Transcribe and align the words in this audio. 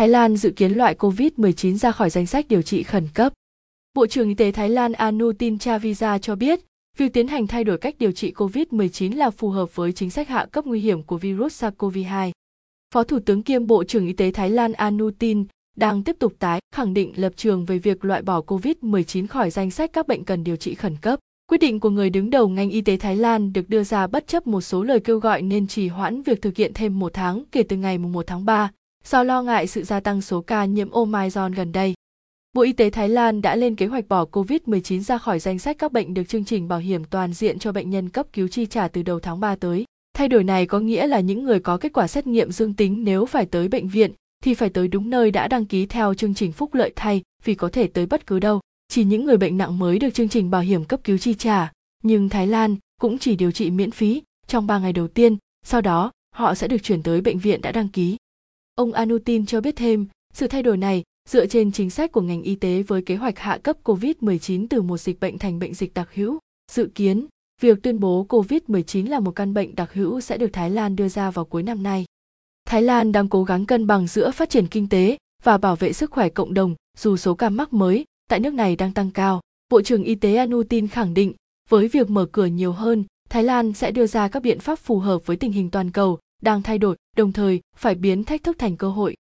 Thái 0.00 0.08
Lan 0.08 0.36
dự 0.36 0.50
kiến 0.50 0.72
loại 0.72 0.94
COVID-19 0.94 1.76
ra 1.76 1.92
khỏi 1.92 2.10
danh 2.10 2.26
sách 2.26 2.48
điều 2.48 2.62
trị 2.62 2.82
khẩn 2.82 3.08
cấp. 3.14 3.32
Bộ 3.94 4.06
trưởng 4.06 4.28
Y 4.28 4.34
tế 4.34 4.52
Thái 4.52 4.68
Lan 4.68 4.92
Anutin 4.92 5.58
Chavisa 5.58 6.18
cho 6.18 6.34
biết, 6.34 6.60
việc 6.96 7.12
tiến 7.12 7.28
hành 7.28 7.46
thay 7.46 7.64
đổi 7.64 7.78
cách 7.78 7.94
điều 7.98 8.12
trị 8.12 8.32
COVID-19 8.36 9.16
là 9.16 9.30
phù 9.30 9.50
hợp 9.50 9.76
với 9.76 9.92
chính 9.92 10.10
sách 10.10 10.28
hạ 10.28 10.46
cấp 10.52 10.66
nguy 10.66 10.80
hiểm 10.80 11.02
của 11.02 11.16
virus 11.16 11.64
SARS-CoV-2. 11.64 12.30
Phó 12.94 13.02
Thủ 13.02 13.18
tướng 13.26 13.42
kiêm 13.42 13.66
Bộ 13.66 13.84
trưởng 13.84 14.06
Y 14.06 14.12
tế 14.12 14.30
Thái 14.30 14.50
Lan 14.50 14.72
Anutin 14.72 15.44
đang 15.76 16.02
tiếp 16.02 16.16
tục 16.18 16.34
tái 16.38 16.60
khẳng 16.74 16.94
định 16.94 17.12
lập 17.16 17.32
trường 17.36 17.64
về 17.64 17.78
việc 17.78 18.04
loại 18.04 18.22
bỏ 18.22 18.40
COVID-19 18.46 19.26
khỏi 19.26 19.50
danh 19.50 19.70
sách 19.70 19.90
các 19.92 20.08
bệnh 20.08 20.24
cần 20.24 20.44
điều 20.44 20.56
trị 20.56 20.74
khẩn 20.74 20.96
cấp. 20.96 21.18
Quyết 21.50 21.58
định 21.58 21.80
của 21.80 21.90
người 21.90 22.10
đứng 22.10 22.30
đầu 22.30 22.48
ngành 22.48 22.70
y 22.70 22.80
tế 22.80 22.96
Thái 22.96 23.16
Lan 23.16 23.52
được 23.52 23.68
đưa 23.68 23.84
ra 23.84 24.06
bất 24.06 24.26
chấp 24.26 24.46
một 24.46 24.60
số 24.60 24.82
lời 24.82 25.00
kêu 25.00 25.18
gọi 25.18 25.42
nên 25.42 25.66
trì 25.66 25.88
hoãn 25.88 26.22
việc 26.22 26.42
thực 26.42 26.56
hiện 26.56 26.72
thêm 26.74 26.98
một 26.98 27.14
tháng 27.14 27.44
kể 27.52 27.62
từ 27.62 27.76
ngày 27.76 27.98
1 27.98 28.26
tháng 28.26 28.44
3, 28.44 28.70
do 29.04 29.22
lo 29.22 29.42
ngại 29.42 29.66
sự 29.66 29.82
gia 29.82 30.00
tăng 30.00 30.20
số 30.20 30.40
ca 30.40 30.64
nhiễm 30.64 30.90
Omicron 30.90 31.52
gần 31.52 31.72
đây. 31.72 31.94
Bộ 32.52 32.62
Y 32.62 32.72
tế 32.72 32.90
Thái 32.90 33.08
Lan 33.08 33.42
đã 33.42 33.56
lên 33.56 33.76
kế 33.76 33.86
hoạch 33.86 34.08
bỏ 34.08 34.24
COVID-19 34.32 35.00
ra 35.00 35.18
khỏi 35.18 35.38
danh 35.38 35.58
sách 35.58 35.78
các 35.78 35.92
bệnh 35.92 36.14
được 36.14 36.24
chương 36.28 36.44
trình 36.44 36.68
bảo 36.68 36.78
hiểm 36.78 37.04
toàn 37.04 37.32
diện 37.32 37.58
cho 37.58 37.72
bệnh 37.72 37.90
nhân 37.90 38.08
cấp 38.08 38.26
cứu 38.32 38.48
chi 38.48 38.66
trả 38.66 38.88
từ 38.88 39.02
đầu 39.02 39.20
tháng 39.20 39.40
3 39.40 39.56
tới. 39.56 39.84
Thay 40.14 40.28
đổi 40.28 40.44
này 40.44 40.66
có 40.66 40.80
nghĩa 40.80 41.06
là 41.06 41.20
những 41.20 41.44
người 41.44 41.60
có 41.60 41.76
kết 41.76 41.92
quả 41.92 42.06
xét 42.06 42.26
nghiệm 42.26 42.52
dương 42.52 42.74
tính 42.74 43.04
nếu 43.04 43.26
phải 43.26 43.46
tới 43.46 43.68
bệnh 43.68 43.88
viện 43.88 44.12
thì 44.44 44.54
phải 44.54 44.70
tới 44.70 44.88
đúng 44.88 45.10
nơi 45.10 45.30
đã 45.30 45.48
đăng 45.48 45.66
ký 45.66 45.86
theo 45.86 46.14
chương 46.14 46.34
trình 46.34 46.52
phúc 46.52 46.74
lợi 46.74 46.92
thay 46.96 47.22
vì 47.44 47.54
có 47.54 47.68
thể 47.68 47.86
tới 47.86 48.06
bất 48.06 48.26
cứ 48.26 48.38
đâu. 48.38 48.60
Chỉ 48.88 49.04
những 49.04 49.24
người 49.24 49.36
bệnh 49.36 49.58
nặng 49.58 49.78
mới 49.78 49.98
được 49.98 50.14
chương 50.14 50.28
trình 50.28 50.50
bảo 50.50 50.60
hiểm 50.60 50.84
cấp 50.84 51.00
cứu 51.04 51.18
chi 51.18 51.34
trả, 51.34 51.72
nhưng 52.02 52.28
Thái 52.28 52.46
Lan 52.46 52.76
cũng 53.00 53.18
chỉ 53.18 53.36
điều 53.36 53.50
trị 53.50 53.70
miễn 53.70 53.90
phí 53.90 54.22
trong 54.46 54.66
3 54.66 54.78
ngày 54.78 54.92
đầu 54.92 55.08
tiên, 55.08 55.36
sau 55.64 55.80
đó 55.80 56.12
họ 56.34 56.54
sẽ 56.54 56.68
được 56.68 56.82
chuyển 56.82 57.02
tới 57.02 57.20
bệnh 57.20 57.38
viện 57.38 57.60
đã 57.60 57.72
đăng 57.72 57.88
ký. 57.88 58.16
Ông 58.80 58.92
Anutin 58.92 59.46
cho 59.46 59.60
biết 59.60 59.76
thêm, 59.76 60.06
sự 60.34 60.46
thay 60.46 60.62
đổi 60.62 60.76
này 60.76 61.02
dựa 61.28 61.46
trên 61.46 61.72
chính 61.72 61.90
sách 61.90 62.12
của 62.12 62.20
ngành 62.20 62.42
y 62.42 62.54
tế 62.54 62.82
với 62.82 63.02
kế 63.02 63.16
hoạch 63.16 63.38
hạ 63.38 63.58
cấp 63.62 63.76
COVID-19 63.84 64.66
từ 64.70 64.82
một 64.82 64.98
dịch 64.98 65.20
bệnh 65.20 65.38
thành 65.38 65.58
bệnh 65.58 65.74
dịch 65.74 65.94
đặc 65.94 66.08
hữu. 66.14 66.38
Dự 66.72 66.90
kiến, 66.94 67.26
việc 67.62 67.82
tuyên 67.82 68.00
bố 68.00 68.26
COVID-19 68.28 69.08
là 69.08 69.20
một 69.20 69.30
căn 69.30 69.54
bệnh 69.54 69.74
đặc 69.74 69.92
hữu 69.92 70.20
sẽ 70.20 70.38
được 70.38 70.50
Thái 70.52 70.70
Lan 70.70 70.96
đưa 70.96 71.08
ra 71.08 71.30
vào 71.30 71.44
cuối 71.44 71.62
năm 71.62 71.82
nay. 71.82 72.04
Thái 72.64 72.82
Lan 72.82 73.12
đang 73.12 73.28
cố 73.28 73.44
gắng 73.44 73.66
cân 73.66 73.86
bằng 73.86 74.06
giữa 74.06 74.30
phát 74.30 74.50
triển 74.50 74.66
kinh 74.66 74.88
tế 74.88 75.16
và 75.42 75.58
bảo 75.58 75.76
vệ 75.76 75.92
sức 75.92 76.10
khỏe 76.10 76.28
cộng 76.28 76.54
đồng 76.54 76.74
dù 76.98 77.16
số 77.16 77.34
ca 77.34 77.48
mắc 77.48 77.72
mới 77.72 78.04
tại 78.28 78.40
nước 78.40 78.54
này 78.54 78.76
đang 78.76 78.92
tăng 78.92 79.10
cao. 79.10 79.40
Bộ 79.70 79.82
trưởng 79.82 80.04
Y 80.04 80.14
tế 80.14 80.36
Anutin 80.36 80.88
khẳng 80.88 81.14
định, 81.14 81.32
với 81.68 81.88
việc 81.88 82.10
mở 82.10 82.26
cửa 82.32 82.46
nhiều 82.46 82.72
hơn, 82.72 83.04
Thái 83.30 83.42
Lan 83.44 83.72
sẽ 83.72 83.90
đưa 83.90 84.06
ra 84.06 84.28
các 84.28 84.42
biện 84.42 84.60
pháp 84.60 84.78
phù 84.78 84.98
hợp 84.98 85.26
với 85.26 85.36
tình 85.36 85.52
hình 85.52 85.70
toàn 85.70 85.90
cầu 85.90 86.18
đang 86.40 86.62
thay 86.62 86.78
đổi, 86.78 86.96
đồng 87.16 87.32
thời 87.32 87.60
phải 87.76 87.94
biến 87.94 88.24
thách 88.24 88.42
thức 88.42 88.56
thành 88.58 88.76
cơ 88.76 88.90
hội. 88.90 89.16